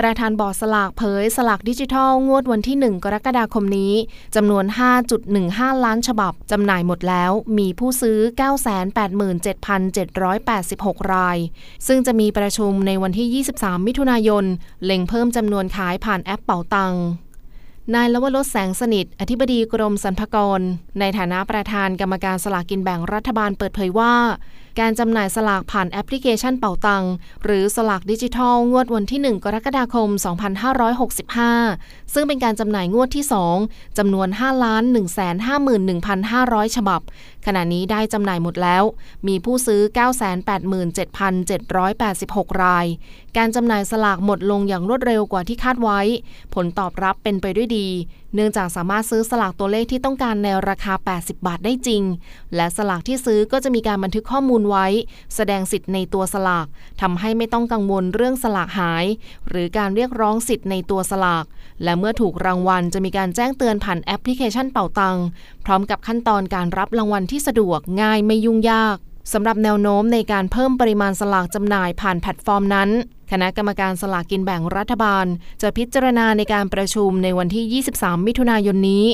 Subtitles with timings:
[0.00, 3.92] ประธานบอร์ดสลากเผยสลากดิจิทัลงวดวันที่ 1 กรกฎาคมนี้
[4.36, 4.64] จำนวน
[5.24, 8.18] 5.15 ล้านฉบับจำหน่ายหมดแล้ว มีผู้ซื้อ
[9.80, 11.38] 987,786 ราย
[11.86, 14.44] ซึ่งจะมีประชุมในวันที่ 23 มิถุนายน
[14.84, 16.94] เล็งเพิ่มจำนวนขายผ่านแอปเป๋าตัง
[17.94, 20.60] นายลวรสแสงสนิท อธิบดีกรมสรรพากร
[21.00, 24.14] ในฐานะประธานกรรมการสลากกินแบ่งรัฐบาลเปิดเผยว่า
[24.80, 27.04] การจำหน่ายสลากผ่านแอปพลิเคชันเป่าตัง
[27.44, 30.08] หรือสลากดิจิทัล งวดวันที่ 1 กรกฎาคม
[31.26, 33.24] 2565 ซึ่งเป็นการจำหน่ายงวดที่
[33.60, 34.82] 2จำนวน 5 ล้าน
[35.80, 37.00] 151,500 ฉบับ
[37.46, 38.82] ขณะนี้ได้จำหน่ายหมดแล้ว
[39.28, 39.80] มีผู้ซื้อ
[41.20, 42.86] 987,786 ราย
[43.36, 46.00] การจำหน่ายสลากหมดลงอย่างรวดเร็วกว่าที่คาดไว้
[46.54, 47.88] ผลตอบรับเป็นไปด้วยดี
[48.34, 52.02] เนื่องจากสามารถซื้อสลากตัวเลขที่ต้องการในราคา 80 บาทได้จริง
[52.56, 54.86] และสลากที่ซื้อก็จะมีการบันทึกข้อมูลไว้
[55.34, 56.66] แสดงสิทธิ์ในตัวสลาก
[57.00, 59.04] ทำให้ไม่ต้องกังวลเรื่องสลากหาย
[59.48, 61.44] หรือการเรียกร้องสิทธิ์ในตัวสลาก
[61.84, 65.16] และเมื่อถูกรางวัลจะมีการแจ้งเตือนผ่านแอปพลิเคชันเป่าตัง
[65.64, 68.98] พร้อมกับขั้นตอนการรับรางวัลที่สะดวกง่ายไม่ยุ่งยาก
[69.32, 72.90] สำหรับแนวโน้มในการเพิ่มปริมาณสลากจำหน่ายผ่านแพลตฟอร์มนั้น
[73.30, 75.26] คณะกรรมการสลากกินแบ่งรัฐบาล
[75.62, 79.06] จะพิจารณาในการประชุมในวันที่ 23 มิถุนายนนี้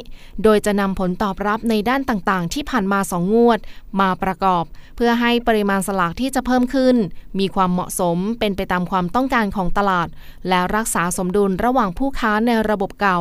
[0.42, 3.58] โดยจะนำผลตอบรับในด้านต่างๆ ที่ผ่านมาสองงวด
[4.00, 4.64] มาประกอบ
[4.96, 6.96] เพื่อให้ปริมาณสลากที่จะเพิ่มขึ้น
[7.38, 10.08] มีความเหมาะสมเป็นไปตามความต้องการของตลาด
[10.48, 13.18] และรักษาสมดุลระหว่างผู้ค้าในระบบเก่า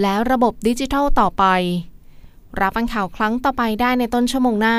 [0.00, 1.44] และระบบดิจิทัลต่อไป
[2.60, 4.78] รับฟังข่าวครั้งต่อไปได้ในต้นชั่วโมงหน้า